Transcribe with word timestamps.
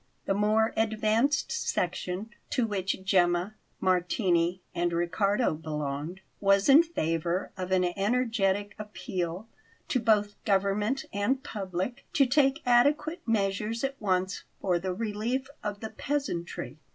The 0.25 0.33
more 0.33 0.73
advanced 0.75 1.51
section, 1.51 2.31
to 2.49 2.65
which 2.65 3.03
Gemma, 3.03 3.53
Martini, 3.79 4.63
and 4.73 4.91
Riccardo 4.91 5.53
belonged, 5.53 6.21
was 6.39 6.67
in 6.69 6.81
favour 6.81 7.51
of 7.55 7.71
an 7.71 7.83
energetic 7.95 8.73
appeal 8.79 9.47
to 9.89 9.99
both 9.99 10.43
government 10.43 11.05
and 11.13 11.43
public 11.43 12.03
to 12.13 12.25
take 12.25 12.63
adequate 12.65 13.21
measures 13.27 13.83
at 13.83 13.95
once 14.01 14.43
for 14.59 14.79
the 14.79 14.91
relief 14.91 15.47
of 15.63 15.81
the 15.81 15.91
peasantry. 15.91 16.79